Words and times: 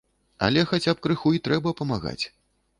Але 0.47 0.63
хаця 0.71 0.95
б 0.95 1.03
крыху 1.05 1.35
і 1.37 1.43
трэба 1.51 1.77
памагаць. 1.83 2.21